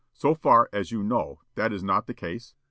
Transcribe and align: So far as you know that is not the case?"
So 0.15 0.33
far 0.33 0.67
as 0.73 0.91
you 0.91 1.03
know 1.03 1.41
that 1.53 1.71
is 1.71 1.83
not 1.83 2.07
the 2.07 2.15
case?" 2.15 2.55